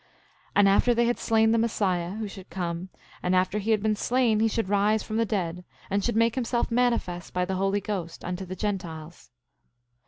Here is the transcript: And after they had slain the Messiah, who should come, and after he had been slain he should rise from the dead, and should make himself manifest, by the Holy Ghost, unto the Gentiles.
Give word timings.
And 0.55 0.67
after 0.67 0.95
they 0.95 1.05
had 1.05 1.19
slain 1.19 1.51
the 1.51 1.59
Messiah, 1.59 2.15
who 2.15 2.27
should 2.27 2.49
come, 2.49 2.89
and 3.21 3.35
after 3.35 3.59
he 3.59 3.69
had 3.69 3.83
been 3.83 3.95
slain 3.95 4.39
he 4.39 4.47
should 4.47 4.67
rise 4.67 5.03
from 5.03 5.17
the 5.17 5.27
dead, 5.27 5.63
and 5.91 6.03
should 6.03 6.15
make 6.15 6.33
himself 6.33 6.71
manifest, 6.71 7.33
by 7.35 7.45
the 7.45 7.53
Holy 7.53 7.81
Ghost, 7.81 8.25
unto 8.25 8.43
the 8.43 8.55
Gentiles. 8.55 9.29